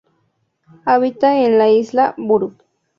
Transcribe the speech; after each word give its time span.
Habita 0.85 1.37
en 1.45 1.59
la 1.59 1.69
isla 1.69 2.15
Buru. 2.17 2.55